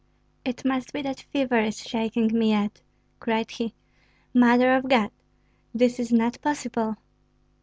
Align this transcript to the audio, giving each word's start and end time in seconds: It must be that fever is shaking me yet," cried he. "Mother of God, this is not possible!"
It 0.43 0.65
must 0.65 0.93
be 0.93 1.03
that 1.03 1.19
fever 1.29 1.59
is 1.59 1.79
shaking 1.87 2.31
me 2.33 2.49
yet," 2.49 2.81
cried 3.19 3.51
he. 3.51 3.75
"Mother 4.33 4.75
of 4.75 4.89
God, 4.89 5.11
this 5.75 5.99
is 5.99 6.11
not 6.11 6.41
possible!" 6.41 6.97